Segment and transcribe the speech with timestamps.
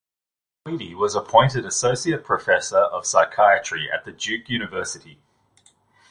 [0.65, 5.21] Tweedy was appointed associate professor of psychiatry at the Duke University.